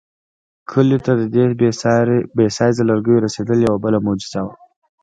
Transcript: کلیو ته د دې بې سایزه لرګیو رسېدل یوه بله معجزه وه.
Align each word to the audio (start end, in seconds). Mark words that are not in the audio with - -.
کلیو 0.69 1.03
ته 1.05 1.11
د 1.19 1.23
دې 1.33 1.43
بې 2.37 2.47
سایزه 2.57 2.83
لرګیو 2.89 3.23
رسېدل 3.25 3.59
یوه 3.67 3.77
بله 3.85 3.97
معجزه 4.05 4.41
وه. 4.45 4.53